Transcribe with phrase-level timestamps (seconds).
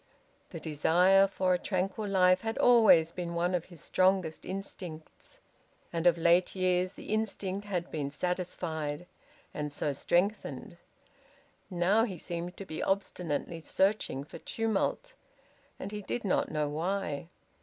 [0.49, 5.39] The desire for a tranquil life had always been one of his strongest instincts,
[5.93, 9.05] and of late years the instinct had been satisfied,
[9.53, 10.77] and so strengthened.
[11.69, 15.13] Now he seemed to be obstinately searching for tumult;
[15.77, 17.29] and he did not know why.